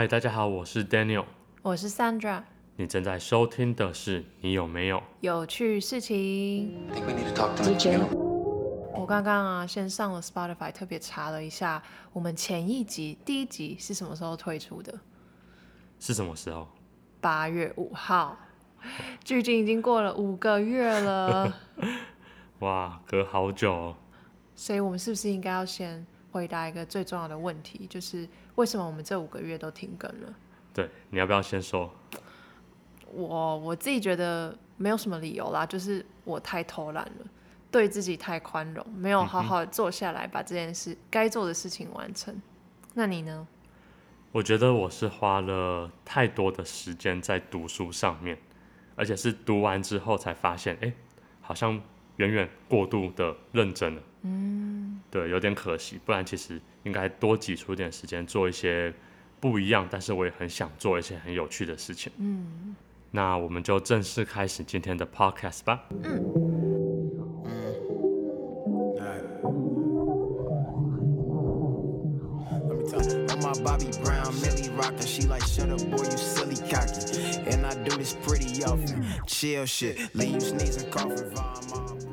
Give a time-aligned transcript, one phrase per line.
[0.00, 1.26] 嗨，大家好，我是 Daniel，
[1.60, 2.42] 我是 Sandra，
[2.76, 6.74] 你正在收听的是你有没有有趣事情？
[8.94, 11.82] 我刚刚啊，先上了 Spotify，特别查了一下，
[12.14, 14.98] 我们前一集第一集是什么时候推出的？
[15.98, 16.66] 是什么时候？
[17.20, 18.38] 八月五号，
[19.22, 21.54] 距今已经过了五个月了。
[22.60, 23.96] 哇，隔好久哦。
[24.56, 28.26] 所以我们是不是应该要先回答一个最重要的问题，就是
[28.60, 30.34] 为什么我们这五个月都停更了？
[30.74, 31.90] 对，你要不要先说？
[33.10, 37.26] 我我自己觉得没有什么理由啦，就是我太偷懒了，
[37.70, 42.38] 对自己太宽容，没有好好坐下来把这件事该做的事情完成。
[42.92, 43.48] 那你呢？
[44.30, 48.36] 我觉得我是花了太多的时间在读书上面，
[48.94, 50.92] 而且是读完之后才发现，哎，
[51.40, 51.80] 好像
[52.16, 54.02] 远远过度的认真了。
[54.22, 58.92] 嗯，对，有点可惜，不然其实应该多挤出一点时间做一些
[59.40, 62.12] 不一样，但是我也很想做一些很有趣的事情。
[62.18, 62.74] 嗯，
[63.10, 65.84] 那我们就正式开始今天的 podcast 吧。
[66.02, 66.50] 嗯。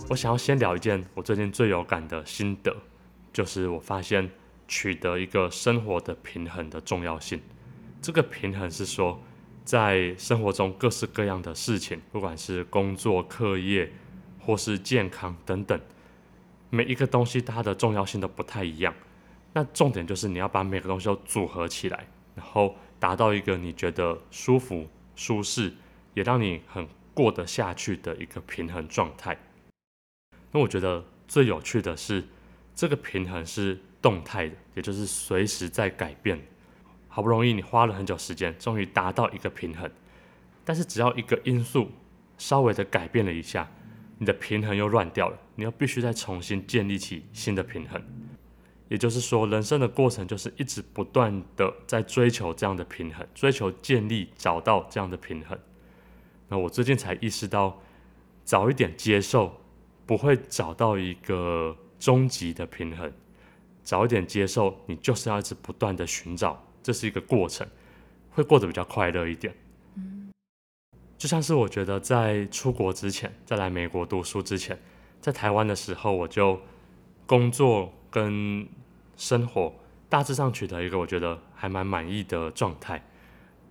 [0.09, 2.73] 我想要先聊一件我最近最有感的心得，
[3.33, 4.29] 就是我发现
[4.65, 7.41] 取得一个生活的平衡的重要性。
[8.01, 9.21] 这个平衡是说，
[9.65, 13.91] 在生活中各式各样的事情，不管是工作、课业
[14.39, 15.77] 或是健康等等，
[16.69, 18.93] 每一个东西它的重要性都不太一样。
[19.51, 25.73] 那重点就是你要把每个东西都组合起来，然后达到一个你觉得舒服、舒适，
[26.13, 29.37] 也让你很过得下去的一个平衡状态。
[30.57, 32.23] 那我觉得最有趣的是，
[32.73, 36.41] 这个平衡是动态的，也就是随时在改变。
[37.07, 39.87] 好不容易你花了很久时间，终于达到一个平衡，
[40.65, 41.91] 但是只要一个因素
[42.39, 43.69] 稍微的改变了一下，
[44.17, 48.01] 你的平衡又乱掉了，你要必须再重新建立起新的平衡。
[48.87, 55.55] 也就是说，人生的过程就是一直不断的在追求这样的平衡，追求建立、找到这样的平衡。
[56.47, 57.79] 那我最近才意识到，
[58.43, 59.61] 早一点接受。
[60.07, 63.11] 不会找到一个终极的平衡，
[63.83, 67.67] 早一点接受，你就是要一直不断的寻找，这是一个过程，
[68.31, 69.53] 会过得比较快乐一点。
[69.95, 70.31] 嗯，
[71.17, 74.79] 就像是我觉得在出国之前，在来美国读书之前，
[75.19, 76.57] 在台湾的时候，我就
[77.25, 78.65] 工作跟
[79.17, 79.75] 生活
[80.07, 83.03] 大致上取得一个我觉得还蛮满意的状态，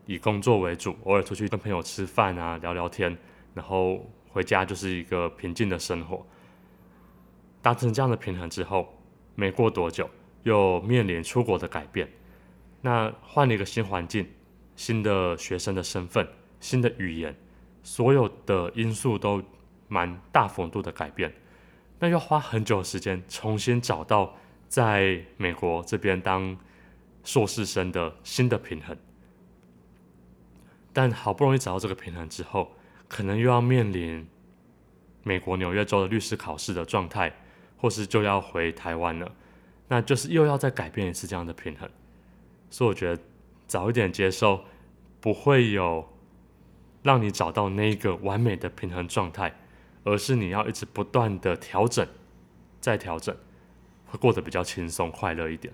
[0.05, 3.17] 以工作为主，偶尔出去跟朋友吃饭啊，聊聊天，
[3.55, 4.05] 然后。
[4.37, 6.27] 回家就是一个平静的生活，
[7.63, 8.87] 达成这样的平衡之后，
[9.35, 10.11] 没过多久
[10.43, 12.07] 又面临出国的改变，
[12.83, 14.29] 那换了一个新环境，
[14.75, 16.29] 新的学生的身份，
[16.61, 17.35] 新的语言，
[17.83, 19.43] 所有的因素都
[19.89, 21.33] 蛮大幅度的改变，
[21.99, 24.37] 那要花很久时间重新找到
[24.69, 26.55] 在美国这边当
[27.25, 28.95] 硕士生的新的平衡，
[30.93, 32.76] 但好不容易找到这个平衡之后。
[33.09, 34.27] 可能又要面临
[35.23, 37.33] 美国纽约州的律师考试的状态，
[37.77, 39.33] 或是就要回台湾了，
[39.89, 41.89] 那就是又要再改变一次这样的平衡。
[42.71, 43.23] 所以我觉得
[43.67, 44.65] 早一点接受，
[45.21, 46.09] 不会有
[47.03, 49.55] 让你找到那个完美的平衡状态，
[50.05, 52.07] 而是你要一直不断的调整，
[52.81, 53.37] 再调整，
[54.07, 55.73] 会过得比较轻松快乐一点。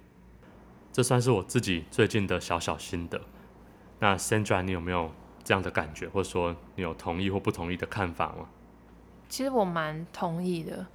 [0.92, 3.20] 这算是我自己最近的小小心得。
[3.98, 5.10] 那 Sandra，你有没有？
[5.44, 8.48] 这样的感觉，或者说你有同意或不同意的看法吗？
[9.28, 10.86] 其实我蛮同意的。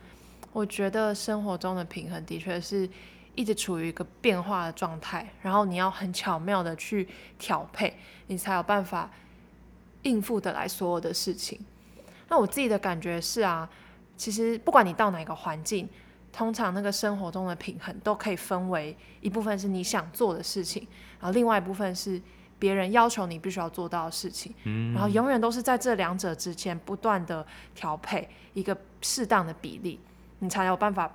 [0.53, 2.89] 我觉得生活中的平衡的确是
[3.35, 7.07] 一直处于一个变化的状态，然后你要很巧妙的去
[7.37, 7.93] 调配，
[8.27, 9.11] 你才有办法
[10.03, 11.59] 应付得来所有的事情。
[12.29, 13.69] 那我自己的感觉是啊，
[14.15, 15.87] 其实不管你到哪个环境，
[16.31, 20.87] 通常那个生活中的平衡都可以分为一部分是你想做的事情，
[21.19, 22.21] 然后另外一部分是。
[22.59, 27.45] 别人要求你必须要做到的事情，嗯，然后永远都是在这两者之间不断的
[27.75, 29.99] 调配一个适当的比例，
[30.39, 31.11] 你才有办法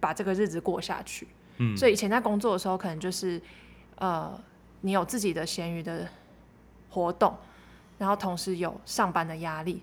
[0.00, 1.28] 把这个日子过下去。
[1.58, 3.38] 嗯，所以以前在工作的时候，可能就是
[3.96, 4.40] 呃，
[4.80, 6.08] 你有自己的闲余的
[6.88, 7.36] 活动，
[7.98, 9.82] 然后同时有上班的压力，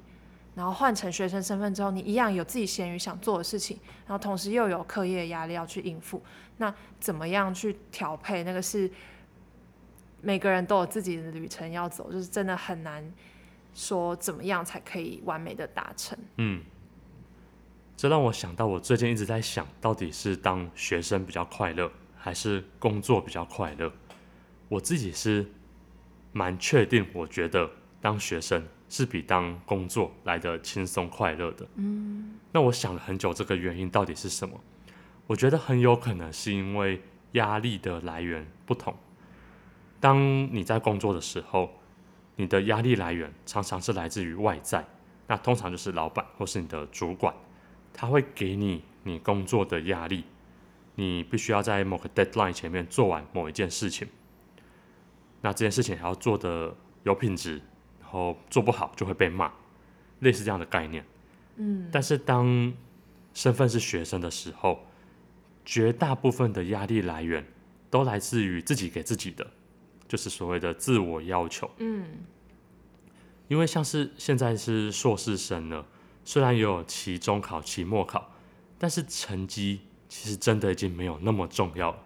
[0.55, 3.77] 然后换成学生身份之后，你一样有自己闲余想做的事情，
[4.07, 6.19] 然后同时又有课业压力要去应付。
[6.57, 8.43] 那怎么样去调配？
[8.43, 8.89] 那个是。
[10.23, 13.03] 每个人都有自己的旅程要走，就是真的很难
[13.73, 16.17] 说怎么样才可以完美的达成。
[16.37, 16.63] 嗯，
[17.97, 23.91] 这让我想到，我最近一直在想，到底是当学生比较快乐，还是工作比较快乐？
[24.69, 25.45] 我自己是
[26.31, 31.67] 蛮确定，我觉得当学生是比当工作来的轻松快乐的。
[31.75, 34.57] 嗯，那我想了很久，这个原因到底是什么？
[35.27, 37.01] 我觉得很有可能是因为
[37.33, 38.95] 压力的来源不同。
[40.03, 40.19] 当
[40.53, 41.71] 你在工作的时候，
[42.35, 44.85] 你的压力来源常常是来自于外在，
[45.27, 47.33] 那通常就是老板或是你的主管，
[47.93, 50.25] 他会给你你工作的压力，
[50.95, 54.05] 你必须要在某个 deadline 前面做完某一件事情，
[55.39, 57.61] 那这件事情还要做的有品质，
[58.01, 59.49] 然后做不好就会被骂，
[60.19, 61.05] 类似这样的概念。
[61.55, 62.73] 嗯，但是当
[63.33, 64.85] 身份是学生的时候，
[65.63, 67.45] 绝大部分的压力来源
[67.89, 69.49] 都来自于自己给自己的。
[70.07, 72.19] 就是所谓的自我要求，嗯，
[73.47, 75.85] 因为像是现在是硕士生了，
[76.23, 78.31] 虽然也有期中考、期末考，
[78.77, 81.97] 但是成绩其实真的已经没有那么重要了。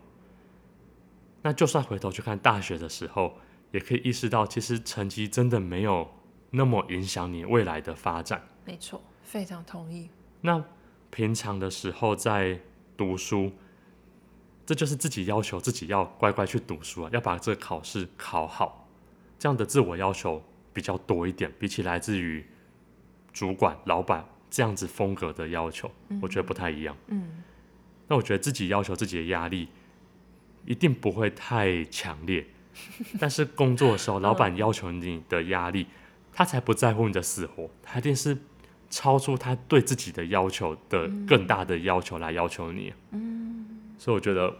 [1.41, 3.37] 那就算回头去看大学的时候，
[3.71, 6.09] 也可以意识到，其实成绩真的没有
[6.51, 8.47] 那么影响你未来的发展。
[8.63, 10.09] 没错，非常同意。
[10.41, 10.63] 那
[11.09, 12.61] 平常的时候在
[12.95, 13.51] 读书。
[14.67, 18.85] 这就是自己要求自己要乖乖去读书啊，要把这个考试考好，
[19.39, 20.43] 这样的自我要求
[20.73, 22.45] 比较多一点，比起来自于
[23.31, 26.93] 主管、老板这样子风格的要求，嗯、我觉得不太一样。
[27.07, 27.41] 嗯，
[28.09, 29.69] 那我觉得自己要求自己的压力
[30.65, 32.45] 一定不会太强烈，
[33.17, 35.87] 但是工作的时候，老板要求你的压力，
[36.33, 38.37] 他才不在乎你的死活，他一定是
[38.89, 42.93] 超出他对自己的要求的更大的要求来要求你。
[43.11, 43.46] 嗯。
[43.97, 44.53] 所以我觉得，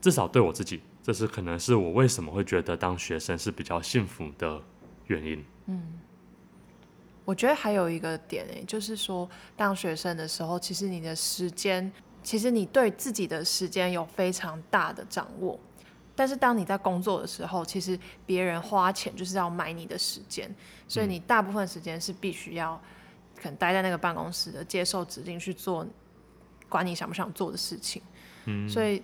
[0.00, 4.60] 至少对我自己，这是可能是我为什么会觉得当学生是比较幸福的
[5.06, 5.44] 原因。
[5.66, 6.00] 嗯，
[7.24, 11.90] 我觉得还有一个点诶，就是说当学生的时候，其实你的时间，
[12.22, 15.58] 其实你对自己的时间有非常大的掌握。
[16.14, 20.54] 但是当你在工作的时候，其实别人花钱就是要买你的时间，
[20.86, 22.78] 所以你大部分时间是必须要
[23.34, 25.86] 可能待在那个办公室的，接受指令去做，
[26.68, 28.02] 管你想不想做的事情。
[28.46, 29.02] 嗯，所以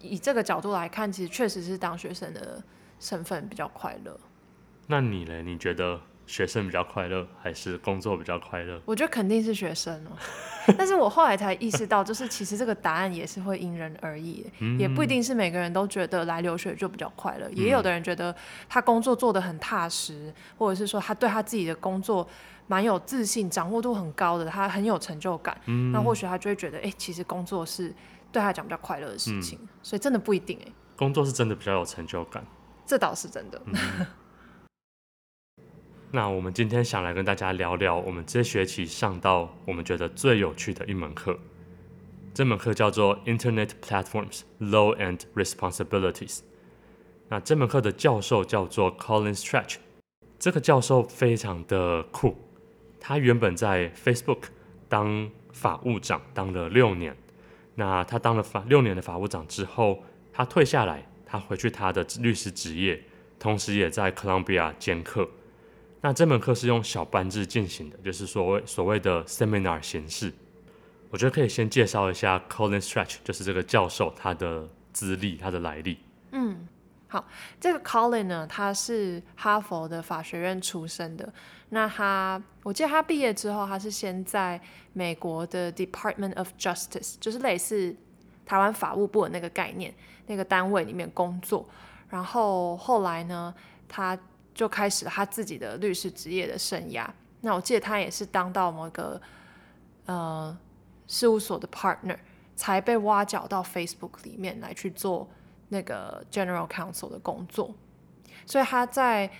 [0.00, 2.62] 以这个角度来看，其实确实是当学生的
[3.00, 4.18] 身份比较快乐。
[4.86, 5.42] 那你呢？
[5.42, 8.80] 你觉得学生比较快乐，还是工作比较快乐？
[8.84, 10.10] 我觉得肯定是学生哦。
[10.78, 17.56] 但是我后来才意识到，就是其实这个答案也是会因人而异，嗯，也不一定是每个人都觉得来留学就比较快乐，嗯。
[17.56, 18.34] 也有的人觉得
[18.68, 22.26] 他工作做得很踏实，或者是说他对他自己的工作
[22.66, 25.56] 蛮有自信，掌握度很高的，他很有成就感。
[25.66, 27.92] 嗯，那或许他就会觉得，哎，其实工作是。
[28.36, 30.70] 对他来讲比较快乐的事情，嗯，所以真的不一定哎。
[30.94, 32.44] 工作是真的比较有成就感，
[32.84, 33.62] 这倒是真的。
[33.64, 34.06] 嗯、
[36.12, 41.38] 那我们今天想来跟大家聊聊我们这学期上到我们觉得最有趣的一门课，
[42.34, 46.40] 这门课叫做 Internet Platforms Law and Responsibilities。
[47.28, 49.76] 那这门课的教授叫做 Colin Stretch，
[50.38, 52.36] 这个教授非常的酷，
[53.00, 54.48] 他原本在 Facebook
[54.90, 57.16] 当法务长当了六年。
[57.76, 60.02] 那他当了法六年的法务长之后，
[60.32, 63.00] 他退下来，他回去他的律师职业，
[63.38, 65.28] 同时也在哥伦比亚兼课。
[66.00, 70.32] 那这门课是用小班制进行的，就是所谓所谓的 seminar 形式。
[71.10, 75.98] 我觉得可以先介绍一下 Colin Stretch，就是这个教授他的资历、他的来历。
[76.32, 76.66] 嗯，
[77.08, 77.24] 好，
[77.60, 81.32] 这个 Colin 呢，他是哈佛的法学院出身的。
[81.68, 84.60] 那他，我记得他毕业之后，他是先在
[84.92, 87.94] 美国的 Department of Justice，就是类似
[88.44, 89.94] 台湾法务部的那个概念，
[90.26, 91.68] 那个单位里面工作。
[92.08, 93.54] 然后后来呢，
[93.88, 94.18] 他
[94.54, 97.06] 就开始了他自己的律师职业的生涯。
[97.40, 99.20] 那我记得他也是当到某个
[100.06, 100.56] 呃
[101.06, 102.16] 事务所的 partner，
[102.56, 105.28] 才被挖角到 Facebook 里面来去做
[105.68, 107.74] 那个 General Counsel 的工作。
[108.44, 109.30] 所以他在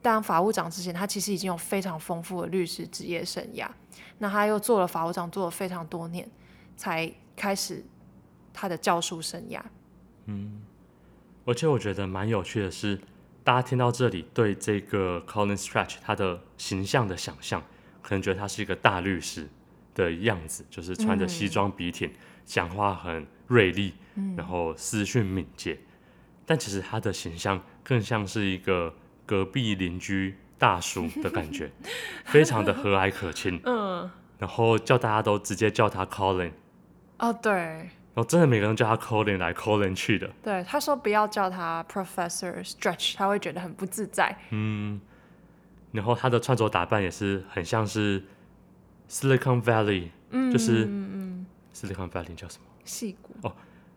[0.00, 3.68] 当法务长之前，他其实已经有非常丰富的律师职业生涯。
[4.18, 6.28] 那他又做了法务长，做了非常多年，
[6.76, 7.84] 才开始
[8.52, 9.60] 他的教书生涯。
[10.26, 10.62] 嗯，
[11.44, 13.00] 而且我觉得蛮有趣的是，
[13.42, 17.62] 大家听到这里，对这个 Colin Stretch 他的形象的想象，
[18.02, 19.48] 可能觉得他是一个大律师
[19.94, 22.10] 的样子，就是穿着西装笔挺，
[22.44, 23.94] 讲、嗯、话很锐利，
[24.36, 25.86] 然后思绪敏捷、嗯。
[26.46, 28.94] 但其实他的形象更像是一个。
[29.26, 31.70] 隔壁邻居大叔的感觉，
[32.26, 33.58] 非常的和蔼可亲。
[33.64, 36.50] 嗯，然后叫大家都直接叫他 Colin。
[37.18, 37.50] 哦，对。
[37.50, 40.30] 然后真的每个人叫他 Colin 来 Colin 去的。
[40.42, 44.36] 对，他说不要叫他 Professor Stretch，他会觉得很不自在。
[44.50, 45.00] 嗯。
[45.92, 48.22] 然后他的穿着打扮也是很像是
[49.08, 52.64] Silicon Valley，嗯，就是嗯嗯 Silicon Valley 叫什么？
[52.84, 53.34] 戏骨。
[53.42, 53.54] 哦。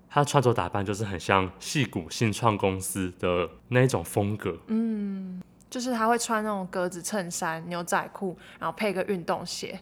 [0.09, 9.79] 他穿着打扮就是很像戏骨新创公司的那一种风格，嗯，就是他会穿那种格子衬衫、牛仔裤，然后配个运动鞋，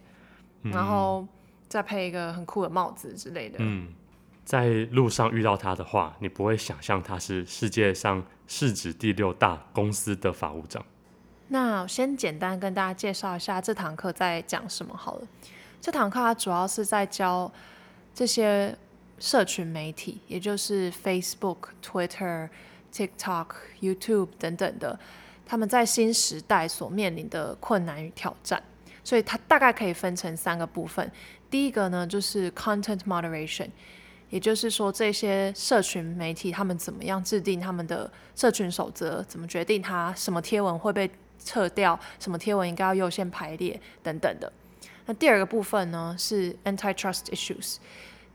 [0.64, 1.26] 嗯、然后
[1.70, 3.58] 再配一个很酷的帽子之类的。
[3.60, 3.94] 嗯，
[4.44, 10.84] 在路上遇到他的话，你不会想象他是世界上市值第六大公司的法务长。
[11.50, 15.28] 那先简单跟大家介绍一下这堂课在讲什么好了。
[15.80, 17.52] 这堂课它主要是在教
[18.14, 18.76] 这些
[19.20, 22.50] 社群媒体，也就是 Facebook、Twitter、
[22.92, 23.48] TikTok、
[23.80, 25.00] YouTube 等等的。
[25.46, 28.64] 他们在新时代所面临的困难与挑战，
[29.04, 31.12] 所以它大概可以分成三个部分。
[31.52, 33.70] 第一个呢，就是 content moderation，
[34.32, 41.08] 也就是说这些社群媒体他们怎么样制定他们的社群守则，怎么决定它什么贴文会被
[41.44, 44.52] 撤掉，什么贴文应该要优先排列等等的。
[45.06, 47.78] 那第二个部分呢，是 antitrust issues。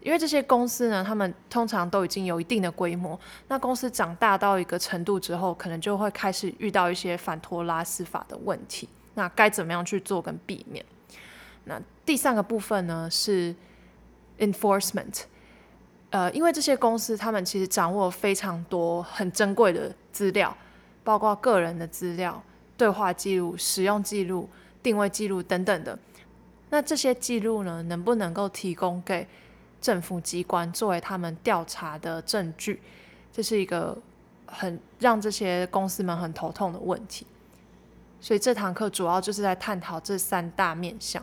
[0.02, 3.20] 因为这些公司呢，他们通常都已经有一定的规模。
[3.48, 8.88] 那公司长大到一个程度之后，可能就会开始遇到一些反托拉斯法的问题。
[9.12, 10.82] 那该怎么样去做跟避免？
[11.64, 13.54] 那第三个部分呢是
[14.38, 15.24] enforcement。
[16.08, 20.56] 呃，因为这些公司他们其实掌握非常多很珍贵的资料，
[21.04, 22.42] 包括个人的资料、
[22.80, 24.48] 对话记录、使用记录、
[24.82, 25.98] 定位记录等等的。
[26.70, 29.28] 那这些记录呢，能不能够提供给
[29.82, 32.80] 政府机关作为他们调查的证据，
[33.30, 33.94] 这是一个
[34.46, 37.26] 很让这些公司们很头痛的问题。
[38.18, 41.22] 所以这堂课主要就是在探讨这三大面向。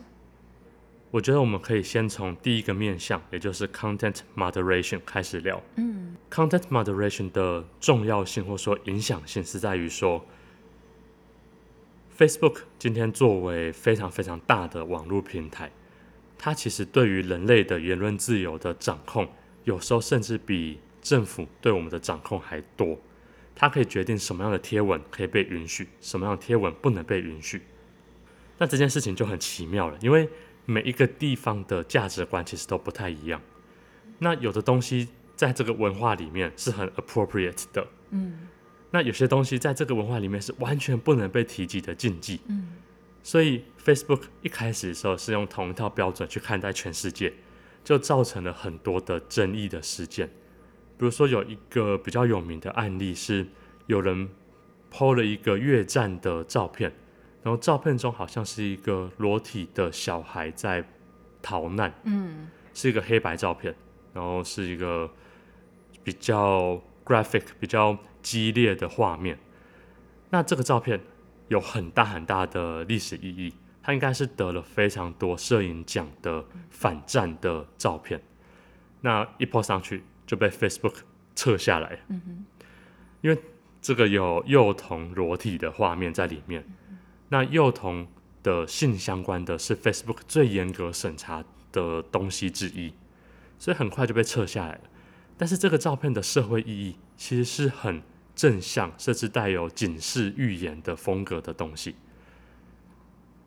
[1.10, 5.60] 我觉得我们可以先从第一个面向，也就是 content moderation 开始聊。
[5.74, 10.24] 嗯，content moderation 的重要性或说影响性是在于说
[12.18, 15.70] ，Facebook 今天作为非常非常大的网络平台。
[16.36, 19.28] 它其实对于人类的言论自由的掌控，
[19.64, 22.98] 有时候甚至比政府对我们的掌控还多。
[23.54, 27.62] 它可以决定什么样的贴文可以被允许，什么样的贴文不能被允许。
[28.58, 30.28] 那这件事情就很奇妙了，因为
[30.64, 33.40] 每一个地方的价值观其实都不太一样。
[34.18, 38.48] 那有的东西在这个文化里面是很 appropriate 的，嗯。
[38.90, 42.76] 那有些东西在这个文化里面是完全不能被提及的禁忌，嗯。
[43.22, 47.30] 所以，Facebook 一开始的时候是用同一套标准去看待全世界，
[47.84, 50.28] 就造成了很多的争议的事件。
[50.96, 53.46] 比如说，有一个比较有名的案例是，
[53.86, 54.30] 有人
[54.90, 56.90] PO 了一个越战的照片，
[57.42, 60.82] 然后照片中好像是一个裸体的小孩在
[61.42, 63.74] 逃难，嗯，是一个黑白照片，
[64.14, 65.10] 然后是一个
[66.02, 69.38] 比较 graphic、比较激烈的画面。
[70.28, 71.00] 那这个照片，
[71.48, 78.20] 有很大很大的历史意义，它应该是得了非常多摄影奖的反战的照片。
[79.00, 80.96] 那一 po 上去就被 Facebook
[81.34, 82.44] 撤下来，嗯哼，
[83.22, 83.38] 因为
[83.80, 86.62] 这个有幼童裸体的画面在里面。
[87.30, 88.06] 那幼童
[88.42, 91.42] 的性相关的是 Facebook 最严格审查
[91.72, 92.92] 的东西之一，
[93.58, 94.80] 所以很快就被撤下来了。
[95.38, 98.02] 但是这个照片的社会意义其实是很。
[98.38, 101.96] 正向甚至带有警示预言的风格的东西，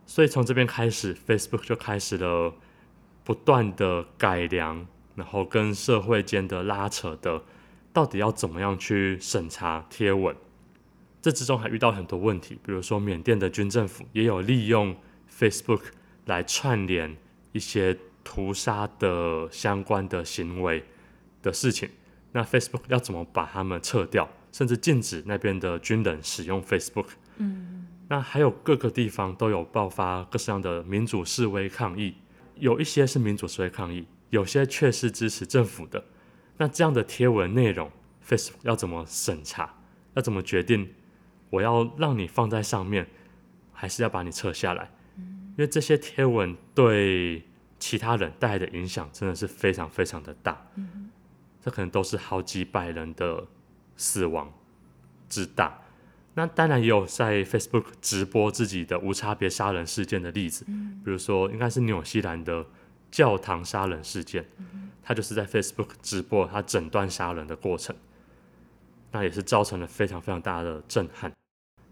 [0.05, 2.53] 所以从这边开始，Facebook 就开始了
[3.23, 7.41] 不断的改良，然后跟社会间的拉扯的，
[7.93, 10.35] 到底要怎么样去审查贴文？
[11.21, 14.93] 这之中还遇到很多问题，比如说缅甸的军政府也有利用
[15.33, 15.83] Facebook
[16.25, 17.15] 来串联
[17.53, 20.83] 一些屠杀的相关的行为
[21.41, 21.87] 的事情，
[22.33, 24.27] 那 Facebook 要怎么把他们撤掉？
[24.51, 27.07] 甚至禁止那边的军人使用 Facebook。
[27.37, 32.15] 嗯，那还有各个地方都有爆发各式各样的民主示威抗议，
[32.55, 36.03] 有一些是民主示威抗议，有些却是支持政府的。
[36.57, 37.89] 那这样的贴文内容
[38.27, 39.73] ，Facebook 要怎么审查？
[40.13, 40.93] 要怎么决定
[41.49, 43.07] 我要让你放在上面，
[43.71, 44.91] 还是要把你撤下来？
[45.17, 47.43] 因为这些贴文对
[47.79, 50.61] 其他人带来的影响真的是非常非常的大。
[50.75, 51.09] 嗯
[51.61, 53.47] 这可能都是好几百人的。
[53.95, 54.51] 死亡
[55.29, 55.81] 之大，
[56.33, 62.65] 那当然也有在 Facebook 直播自己的无差别杀人事件的例子，比如说应该是纽西兰的
[63.11, 64.45] 教堂杀人事件，
[65.03, 67.95] 他就是在 Facebook 直播他整段杀人的过程，
[69.11, 71.31] 那也是造成了非常非常大的震撼。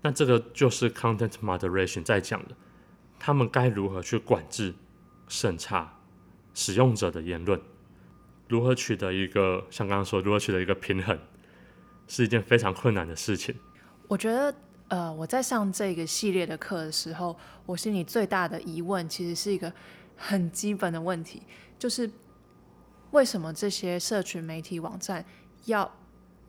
[0.01, 2.55] 那这个就是 Content Moderation 在讲的，
[3.19, 4.73] 他们该如何去管制、
[5.27, 5.99] 审查
[6.53, 7.59] 使用者的言论，
[8.47, 11.19] 如何取得一个像刚刚说，如何取得一个平衡。
[12.09, 13.55] 是一件非常困难的事情。
[14.09, 14.53] 我觉得，
[14.89, 17.33] 呃，我在上这个系列的课的时候，
[17.65, 19.71] 我心里最大的疑问，其实是一个
[20.17, 21.43] 很基本的问题，
[21.77, 22.11] 就是
[23.11, 25.23] 为什么这些社群媒体网站
[25.65, 25.89] 要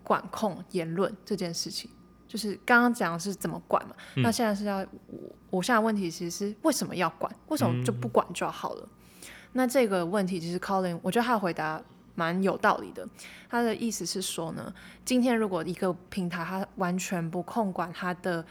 [0.03, 1.89] 管控言论这件事情？
[2.27, 7.31] 就是刚刚讲的是怎么管嘛，嗯、那现在是要我，我现在问题其实是为什么要管？
[7.49, 8.89] 为什么就不管就好了？
[8.89, 11.83] 嗯、那这个问题其实 Colin，我觉得他的回答
[12.21, 13.09] 蛮有道理的。
[13.49, 14.73] 他的意思是说呢，
[15.05, 18.45] 今天如果一个平台它完全不控管它的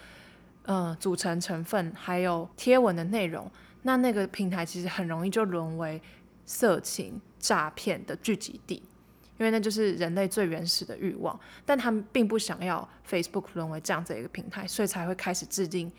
[0.64, 3.50] 呃组成成分，还有贴文的内容，
[3.84, 6.02] 那那个平台其实很容易就沦为
[6.46, 8.82] 色情诈骗的聚集地。
[9.38, 15.90] 因为那就是人类最原始的欲望，但他们并不想要 Facebook 沦为这样子一个平台，所以才会开始制定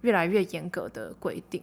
[0.00, 1.62] 越来越严格的规定。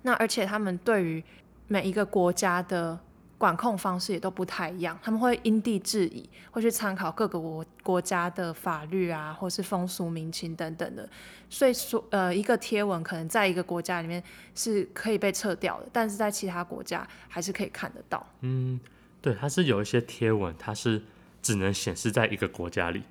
[0.00, 1.22] 那而且他们对于
[1.66, 2.98] 每一个国家的
[3.38, 11.08] 管控方式也都不太一样，他们会因地制宜，会去参考各个国国家的法律啊，或是风俗民情等等的。
[11.48, 14.22] 所以说，呃，一个贴文可能在一个国家里面
[14.54, 18.26] 是可以被撤掉的，但是在其他国家还是可以看得到。
[18.40, 18.78] 嗯。
[19.20, 21.02] 对，它是有一些贴文，它是
[21.42, 23.02] 只能显示在一个国家里，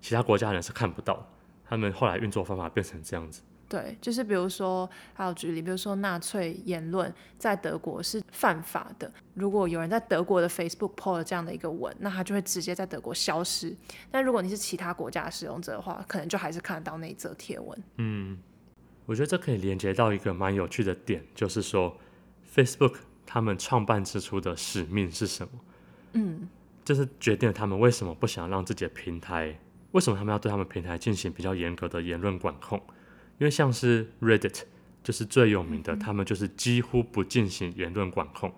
[0.00, 1.26] 其他国家人是看不到。
[1.68, 3.42] 他们后来运作方法变成这样子。
[3.68, 9.12] 对，就是比如说，还有举例，比如说纳粹言论在德国是犯法的。
[9.34, 13.76] 如果有人在德国的 Facebook po 了这样的一个文，那他就会直接在德国消失。
[14.10, 17.82] 但如果你是其他国家的使用者的话，可能就还是看得到那一则贴文。
[17.96, 18.38] 嗯，
[19.04, 21.96] 我觉得这可以连接到一个蛮有趣的点，就是说
[22.54, 22.96] Facebook。
[23.28, 25.50] 他们创办之初的使命是什么？
[26.12, 26.48] 嗯，
[26.84, 29.58] 就是决定了他们为什么不想让自己的平台，
[29.90, 32.80] 为什么他们要对他们平台进行比较严格的言论管控？
[33.38, 34.62] 因为像是 Reddit
[35.02, 38.52] 就是最有名的，嗯、他们就是几乎不进行言论管控，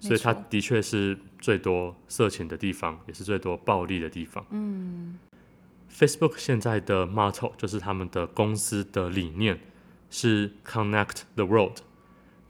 [0.00, 4.44] 所以它的确是最多色情的地方，也是最多暴力的地方。
[4.50, 5.18] 嗯
[5.92, 9.60] ，Facebook 现在的 motto 就是他们的公司的理念
[10.10, 11.78] 是 Connect the World。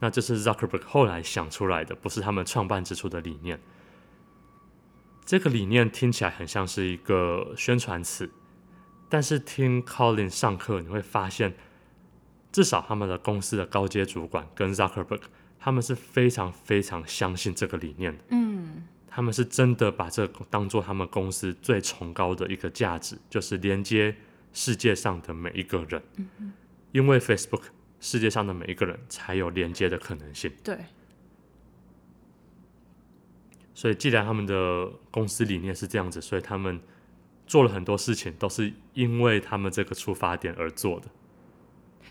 [0.01, 3.59] 那这是 Zuckerberg 后来想出来的，不是他们创办之初的理念。
[5.25, 8.31] 这个理念听起来很像是一个宣传词，
[9.09, 11.55] 但是听 Colin 上课，你会发现，
[12.53, 15.23] 至少他们的公司的高阶主管跟 Zuckerberg，
[15.59, 18.25] 他们是非常非常相信这个理念的。
[18.31, 24.17] 嗯，他们是真的把这当做他们公司最崇高的一个价值，就是连接
[24.53, 26.03] 世界上的每一个人。
[26.17, 26.53] 嗯嗯，
[26.93, 27.63] 因为 Facebook。
[28.01, 30.53] 世界上的每一个人才有连接的可能性。
[30.63, 30.77] 对，
[33.73, 36.79] 所以既然他们的公司理念是这样子，所以他们
[37.47, 41.07] 做了很多事情都是因为他们这个出发点而做的。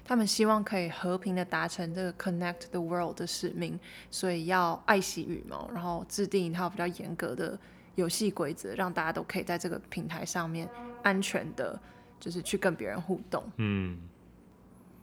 [0.06, 3.80] 他们希望可以和平的达成这个 Connect the World 的使命，
[4.12, 7.58] 所以要爱惜羽毛，然后制定一套比较严格的
[7.96, 10.70] 游戏规则，让大家都可以在这个平台上面
[11.04, 11.80] 安全的，
[12.20, 13.44] 就是去跟别人互动。
[13.58, 13.98] 嗯，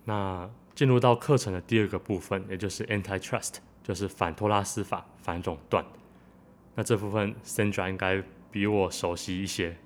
[0.04, 0.50] 那。
[0.72, 5.84] 进入到课程的第二个部分，也就是 Antitrust，就是反托拉斯法、反垄断。
[6.74, 9.76] 那这部分 Sandra 应该比我熟悉一些，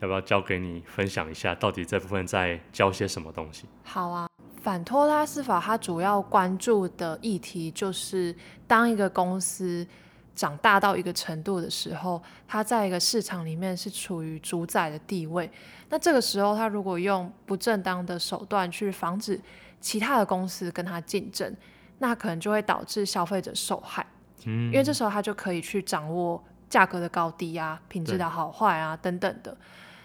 [0.00, 3.64] 要不要交给你分享一下，到底这部分在教些什么东西？
[3.82, 4.28] 好啊，
[4.62, 8.34] 反托拉斯法它主要关注的议题就是，
[8.66, 9.86] 当一个公司
[10.34, 15.50] 长大到一个程度的时候，它在一个市场里面是处于主宰的地位。
[15.88, 19.40] 那这个时候，它如果用不正当的手段去防止
[19.80, 21.56] 其他的公司跟它竞争，
[21.98, 24.04] 那可能就会导致消费者受害，
[24.46, 29.56] 嗯，因为这时候他就可以去掌握价格的高低啊、品质的好坏啊等等的，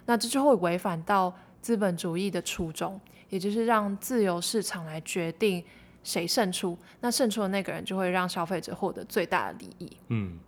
[0.09, 5.63] 那这就会违反到资本主义的初衷，也就是让自由市场来决定
[6.03, 9.95] 谁胜出，那胜出的那个人就会让消费者获得最大的利益。
[10.07, 10.39] 嗯，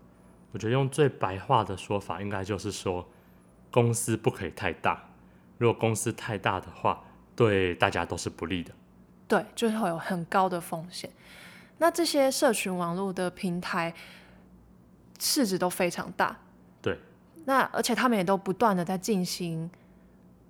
[0.51, 3.07] 我觉得用最白话的说法，应该就是说，
[3.69, 4.99] 公司不可以太大，
[5.59, 7.03] 如果公司太大的话，
[7.35, 8.73] 对大家都是不利的。
[9.27, 11.07] 对，就会有很高的风险。
[11.77, 13.93] 那这些社群网络的平台
[15.19, 16.37] 市值都非常大，对。
[17.45, 19.69] 那而且他们也都不断的在进行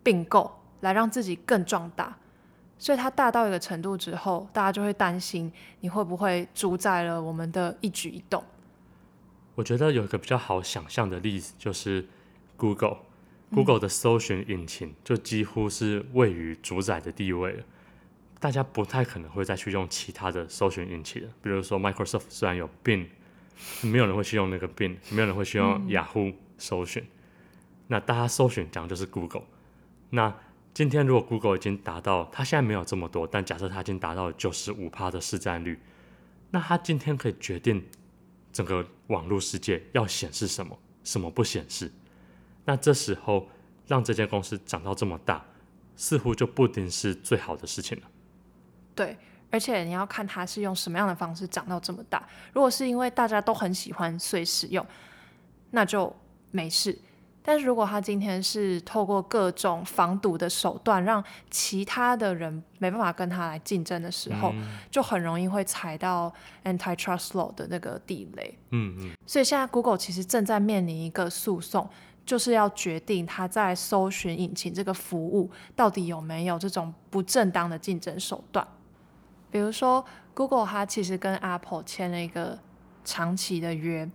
[0.03, 0.51] 并购，
[0.81, 2.17] 来让自己更壮大。
[2.77, 5.51] 所以它大到一个程度之后，大家就会担心
[5.81, 8.43] 你会不会主宰了我们的一举一动。
[9.53, 12.07] 我觉得有一个比较好想象的例子，就是
[12.57, 17.63] Google，Google、的搜寻引擎就几乎是位于主宰的地位了。
[18.39, 23.05] 大家不太可能会再去用其他的搜寻引擎了，比如说 Microsoft 虽然有 Bing，
[23.83, 27.05] 没有人会去用那个 Bing，没有人会去用雅虎搜寻。
[27.87, 29.43] 那大家搜寻讲的就是 Google。
[30.11, 30.33] 那
[30.73, 35.77] 今天如果 Google 已经达到，它现在没有这么多，但假设它已经达到九十五趴的市占率，
[36.51, 37.85] 那它今天可以决定
[38.53, 41.91] 整个网络世界要显示什么，什么不显示。
[42.63, 43.49] 那这时候
[43.87, 45.43] 让这间公司长到这么大，
[45.97, 48.07] 似乎就不一定是最好的事情了。
[48.95, 49.17] 对，
[49.49, 52.25] 而且你要看它是用什么样的方式长到这么大。
[52.53, 54.85] 如果是因为大家都很喜欢，所以使用，
[55.71, 56.15] 那就
[56.51, 56.97] 没事。
[57.43, 66.31] 但是如果他今天是透过各种防堵的手段，让其他的人没办法跟他来竞争的时候，嗯、就很容易会踩到
[66.65, 68.55] antitrust law 的那个地雷。
[68.69, 69.11] 嗯嗯。
[69.25, 71.89] 所以现在 Google 其实正在面临一个诉讼，
[72.23, 78.67] 就是要决定他在搜寻引擎这个服务到底有没有这种不正当的竞争手段。
[79.49, 82.59] 比如说，Google 它其实跟 Apple 签了一个
[83.03, 84.07] 长期的约。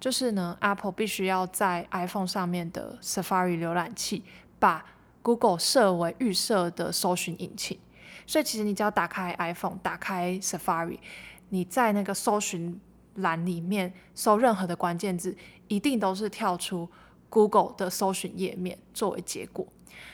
[0.00, 4.24] 就是呢，Apple 必须要在 iPhone 上面的 Safari 浏览器
[4.58, 4.84] 把
[5.22, 7.78] Google 设为预设的搜寻引擎，
[8.26, 10.98] 所以其实你只要打开 iPhone，打开 Safari，
[11.50, 12.80] 你在那个搜寻
[13.16, 15.36] 栏里面搜任何的关键字，
[15.68, 16.88] 一定都是跳出
[17.28, 19.66] Google 的搜寻页面作为结果。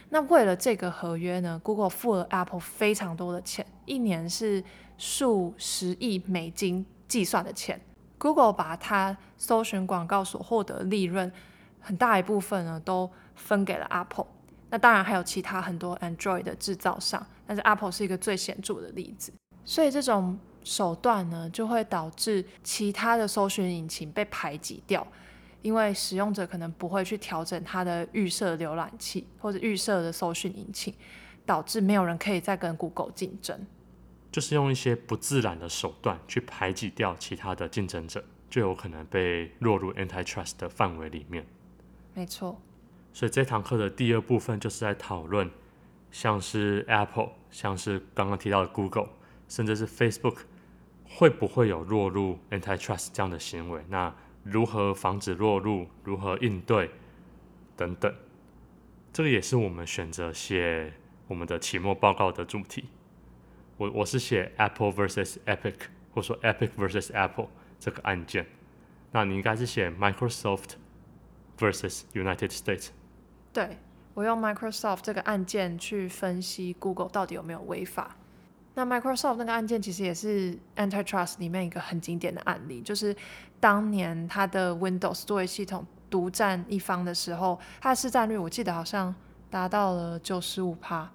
[0.09, 4.65] 那为了这个合约呢，Google 付了 Apple 非常多的钱，一年是
[4.99, 7.81] 数十亿美金计算的钱。
[8.19, 11.31] Google 把它搜寻广告所获得利润
[11.81, 14.27] 很大一部分呢，都分给了 Apple。
[14.71, 19.33] 那当然还有其他很多 Android 的制造商，但是 Apple 是一个最显著的例子。
[19.65, 25.07] 所以这种手段呢，就会导致其他的搜寻引擎被排挤掉，
[25.63, 30.93] 因为使用者可能不会去调整它的预设浏览器或者预设的搜寻引擎，
[31.45, 33.59] 导致没有人可以再跟 Google 竞争。
[34.37, 41.47] 就是用一些不自然的手段去排挤掉其他的竞争者，就有可能被落入 antitrust 的范围里面。
[42.13, 42.61] 没错。
[43.15, 45.51] 所以这堂课的第二部分就是在讨论，
[46.11, 49.09] 像是 Apple，像是刚刚提到的 Google，
[49.49, 50.41] 甚至是 Facebook，
[51.09, 53.83] 会不会有落入 antitrust 这样的行为？
[53.89, 55.87] 那如何防止落入？
[56.05, 56.91] 如何应对？
[57.75, 58.15] 等等。
[59.15, 60.93] 这个也是我们选择写
[61.27, 62.91] 我们的期末报告的主题。
[63.77, 65.75] 我我是写 Apple versus Epic，
[66.13, 68.47] 或者说 Epic versus Apple 这个案件，
[69.13, 70.71] 那你应该是写 Microsoft
[71.59, 72.89] versus United States。
[73.53, 73.79] 对，
[74.15, 78.17] 我用 Microsoft 这个案件去分析 Google 到底有没有违法。
[78.75, 83.17] 那 Microsoft 那个案件其实也是 Antitrust 里面一个很经典的案例，就是
[83.59, 89.15] 当年它的 Windows 作为系统独占一方的时候，它的市占率我记得好像
[89.49, 91.11] 达到了九十五趴，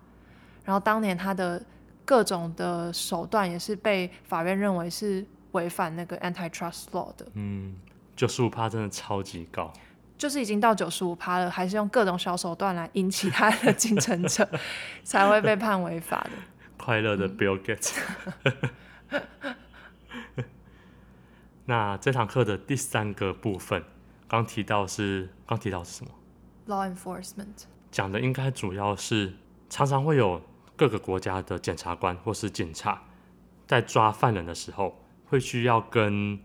[0.64, 1.64] 然后当年它的
[2.12, 7.26] 各种的手段也是被法院认为是违反那个 antitrust law 的。
[7.36, 7.74] 嗯，
[8.18, 9.72] 九十五趴真的超级高，
[10.18, 14.46] 就是已经到九十五趴了，还是用各种小手段来引起他的竞争者，
[15.06, 16.32] 才会被判违法的。
[16.76, 17.98] 快乐的 Bill Gates。
[20.36, 20.44] 嗯、
[21.64, 23.82] 那这堂课的第三个部分，
[24.28, 26.12] 刚提到是刚提到是什么
[26.68, 27.64] ？Law enforcement。
[27.90, 29.32] 讲的应该主要是
[29.70, 30.42] 常常会有。
[30.82, 33.04] 各个国家的检察官或是警察
[33.68, 36.40] 在抓犯人的时候，会需要跟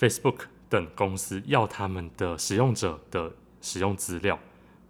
[0.00, 4.38] Facebook 等公司要他们的使用者的使用资料，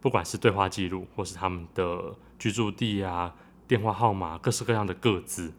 [0.01, 3.35] 不管是对话记录或是他们的居住地啊、
[3.67, 5.53] 电话号码、各式各样的个资。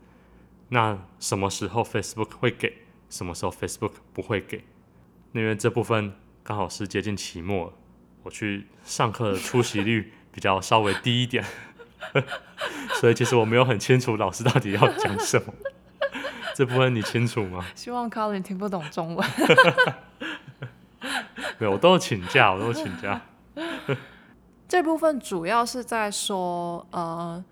[0.70, 2.78] 那什么时候 Facebook 会给？
[3.10, 4.64] 什么时候 Facebook 不会给？
[5.34, 6.14] 因为这部分
[6.44, 7.74] 刚好是接近期末，
[8.24, 11.44] 我去上课的出席率比较稍微低一点。
[12.96, 15.54] 所以其实我没有很清楚老师到底要讲什么，
[16.56, 17.66] 这部分你清楚吗？
[17.76, 19.30] 希望 Colin 听不懂中文。
[21.60, 23.22] 没有，我都有请假，我都有请假。
[24.68, 27.44] 这部分主要是在说，呃，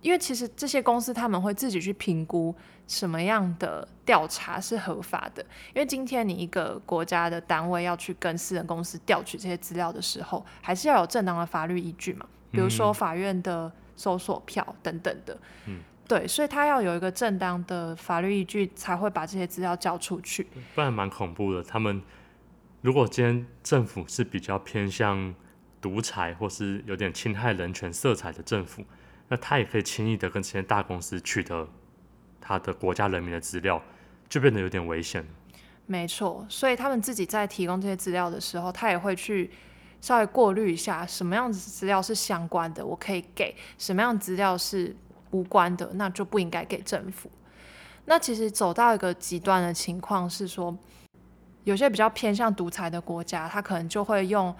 [0.00, 2.54] 因为其实这些公司他们会自己去评估
[2.86, 5.42] 什么样的调查是合法的。
[5.74, 12.24] 因为今天你一个国家的单位要去跟私人公司调取这些资料的时候，还是要有正当的法律依据嘛。
[12.50, 20.46] 比如说法院的搜索票等等的，嗯，对，所以他要有一个正当的法律依据，才会把这些资料交出去。
[20.74, 21.62] 不然蛮恐怖的。
[21.62, 22.02] 他们
[22.82, 25.34] 如果今天政府是比较偏向
[25.80, 28.84] 独裁，或是有点侵害人权色彩的政府，
[29.28, 31.66] 那他也可以轻易的跟这些大公司取得
[32.40, 33.82] 他的国家人民的资料，
[34.28, 35.26] 就变得有点危险。
[35.86, 39.50] 没错，所以他们自己在提供这些资料的时候，他也会去。
[40.00, 44.94] 稍微过滤一下，什么样子资料是相关的，我可以给；什么样资料是
[45.32, 47.30] 无关的，那就不应该给政府。
[48.04, 50.76] 那其实走到一个极端的情况是说，
[51.64, 54.54] 有些比较偏向独裁的国家，他可能就会用，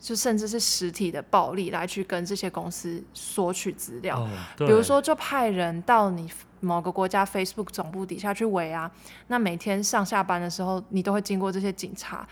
[0.00, 4.18] 就甚至是实体的暴力来去跟这些公司索取资料。
[4.18, 8.90] 哦，比如说，就派人到你某个国家 Facebook 总部底下去围啊，
[9.28, 12.26] 那每天上下班的时候，你都会经过这些警察，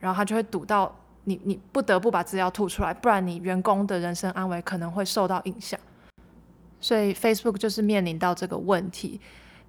[0.00, 0.94] 然后他就会堵到。
[1.24, 5.78] 你你不得不把资料吐出来，不然你员工的人身安危可能会受到影响。
[6.80, 9.20] 所以 Facebook 就是面临到这个问题，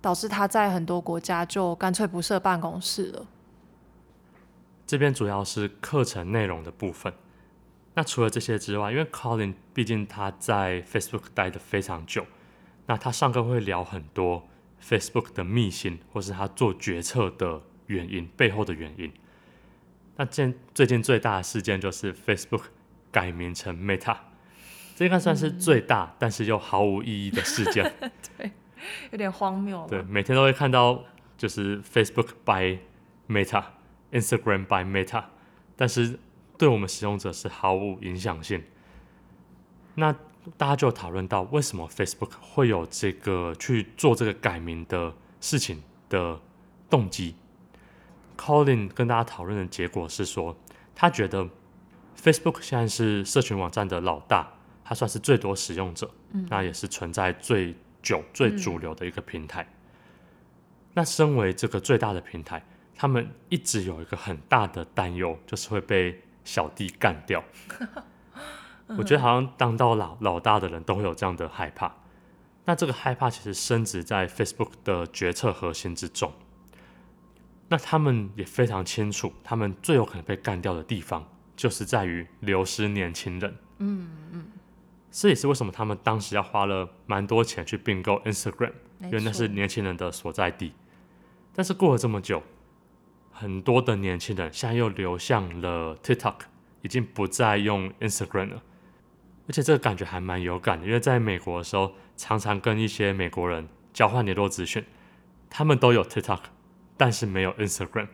[0.01, 3.25] 导致他在很多国家就干脆不设办公室了。
[4.85, 7.13] 这边主要是课程内容的部分。
[7.93, 12.25] 那除了这些之外，因为 Colin 毕竟他在 Facebook 待得非常久，
[12.85, 14.43] 那他上课会聊很多
[14.83, 19.11] Facebook 的秘辛，或是他做决策的原因背后的原因。
[20.17, 22.63] 那最最近最大的事件就是 Facebook
[23.11, 24.17] 改名成 Meta，
[24.95, 27.93] 这应该算是最大、嗯、但是又毫无意义的事件。
[28.37, 28.51] 对，
[29.11, 29.85] 有点荒谬。
[29.89, 31.03] 对，每天都会看到
[31.37, 32.79] 就是 Facebook by
[33.27, 35.23] Meta，Instagram by Meta，
[35.75, 36.19] 但是。
[36.57, 38.63] 对我们使用者是毫无影响性。
[39.95, 40.13] 那
[40.55, 46.39] 大家就讨论到，为什么 Facebook 会有这个去做这个改名的事情的
[46.89, 47.35] 动机
[48.37, 50.55] ？Colin 跟大家讨论的结果是说，
[50.93, 51.47] 他觉得
[52.21, 54.47] Facebook 现在是社群网站的老大，
[54.83, 59.63] 它算是最多使用者，嗯、那也是存在最久、最主流的一个平台。
[59.63, 59.69] 嗯、
[60.93, 62.63] 那身为这个最大的平台，
[62.95, 67.43] 他们一直有一个很大的担忧，就是会被小弟干掉，
[68.97, 71.91] 我觉得好像当到老老大的人都会有这样的害怕。
[72.65, 76.31] 那这个害怕其实深植在 Facebook 的决策核心之中。
[77.67, 83.55] 那他们也非常清楚，他们最有可能被干掉的地方，就是在于流失年轻人。
[83.79, 84.45] 嗯嗯。
[85.11, 90.73] 这也是为什么他们当时要花了蛮多钱去并购 Instagram，因为那是年轻人的所在地。
[91.53, 92.43] 但是过了这么久。
[93.37, 96.35] 很多的年轻人现在又流向了 TikTok，
[96.81, 98.63] 已经不再用 Instagram 了，
[99.49, 104.85] 而且这个感觉还蛮有感的，因为在美国的时候，常常跟一些美国人交换联络资讯，
[105.49, 106.39] 他们都有 TikTok，
[106.97, 108.07] 但是没有 Instagram，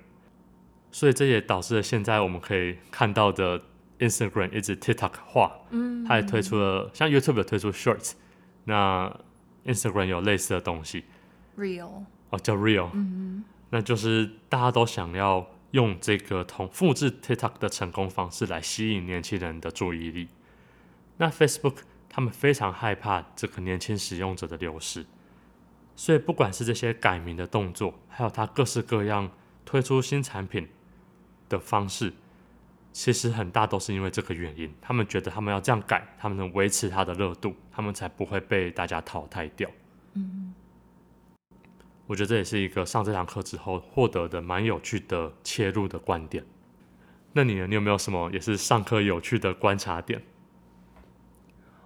[0.92, 3.62] 所以这也导致了现在我们可以看到的
[4.00, 8.14] Instagram 一直 TikTok 化，嗯，它也推出了像 YouTube 有推出 Shorts，
[8.64, 9.16] 那
[9.66, 11.06] Instagram 有类似的东西
[11.58, 13.44] ，Real，哦叫 Real，嗯。
[13.74, 20.28] 那就是大家都想要用这个同复制 TikTok 的成功方式来吸引年轻人的注意力。
[21.16, 21.76] 那 Facebook
[22.10, 25.06] 他们非常害怕这个年轻使用者的流失，
[25.96, 29.30] 所以不管是这些改名的动作，还有它各式各样
[29.66, 30.68] 推出新产品
[31.48, 32.14] 的方式，
[32.92, 34.74] 其实很大都是因为这个原因。
[34.82, 39.70] 他们觉得他们要这样改，他们能维持它的热度，他们才不会被大家淘汰掉。
[40.14, 40.54] 嗯。
[42.08, 46.44] 我觉得这也是一个上这堂课之后获得的蛮有趣的切入的观点。
[47.32, 47.68] 那你呢？
[47.68, 50.22] 你有没有什么也是上课有趣的观察点？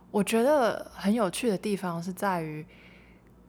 [0.10, 2.66] 我觉得很有趣的地方是在于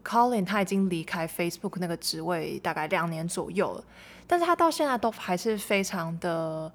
[0.07, 3.85] ，Colin 他已经离开 Facebook 那个职位大概两年左右了，
[4.27, 6.71] 但是他到现在都还是非常的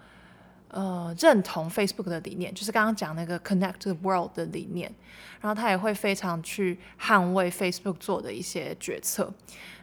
[0.68, 4.94] 呃认同 Facebook 的理念，就是刚刚讲那个 Connect the World 的理念，
[5.40, 9.34] 然后他也会非常去捍卫 Facebook 做的一些决策。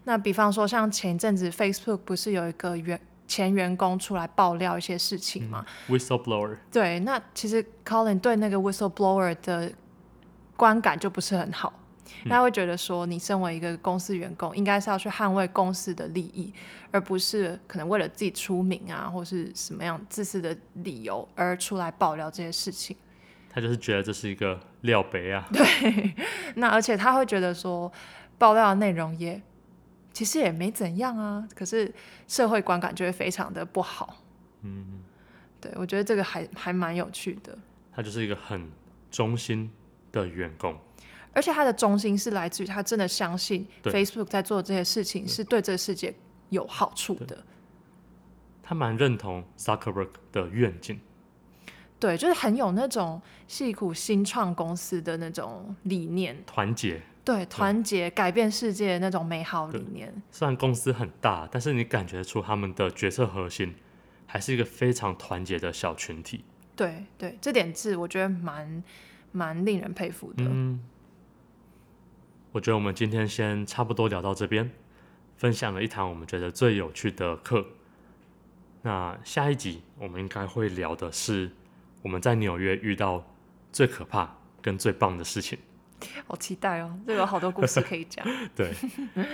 [0.05, 5.65] 那比方说，像前一阵子 Facebook 不是有一个员前员工出来爆料一些事情嘛？
[5.87, 6.57] 嗯，Whistleblower。
[6.73, 9.71] 对，那其实 Colin 对那个 Whistleblower 的
[10.57, 11.71] 观感就不是很好，
[12.25, 16.53] 嗯，他会觉得说，你身为一个公司员工，应该是要去捍卫公司的利益，
[16.90, 22.97] 而不是可能为了自己出名啊，或是什么样自私的理由而出来爆料这些事情。
[23.51, 25.49] 他就是觉得这是一个料杯啊。
[25.53, 26.14] 对，
[26.57, 27.90] 那而且他会觉得说，
[28.38, 29.40] 爆料的内容也。
[30.11, 31.94] 其实也没怎样啊，可是
[32.27, 34.16] 社会观感就会非常的不好。
[34.62, 35.01] 嗯，
[35.61, 37.57] 对，我觉得这个还还蛮有趣的。
[37.92, 38.68] 他就是一个很
[39.12, 39.71] 忠心
[40.11, 40.77] 的员工，
[41.33, 46.14] 而且他的中心是来自于他真的相信 Facebook 在做这些事情是对这个世界
[46.51, 47.45] 有好处的。
[48.62, 51.01] 他蛮认同 Zuckerberg 的愿景，
[51.99, 57.01] 对，就是很有那种矽谷新创公司的那种理念，团结。
[57.25, 60.11] 对，团结改变世界的那种美好理念。
[60.31, 63.75] 虽然公司很大，但是你感觉出他们的决策核心
[64.25, 66.43] 还是一个非常团结的小群体。
[66.75, 68.83] 对对，这点是我觉得蛮
[69.33, 70.45] 蛮令人佩服的。
[70.45, 70.81] 嗯，
[72.53, 74.71] 我觉得我们今天先差不多聊到这边，
[75.37, 77.65] 分享了一堂我们觉得最有趣的课。
[78.83, 81.51] 那下一集我们应该会聊的是
[82.03, 83.25] 我们在纽约遇到
[83.73, 85.59] 最可怕跟最棒的事情。
[86.27, 86.97] 好期待哦！
[87.05, 88.25] 这有好多故事可以讲。
[88.55, 88.73] 对，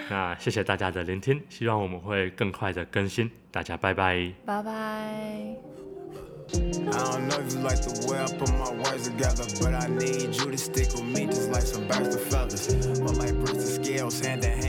[0.09, 4.33] 那谢谢大家的聆听，希望我们会更快的更新，大家拜拜。
[4.47, 5.84] 拜拜。
[6.53, 10.35] I don't know if you like the way I put my words together, but I need
[10.35, 12.67] you to stick with me just like some Baxter feathers.
[13.01, 14.64] But like bricks the scales hand in hand.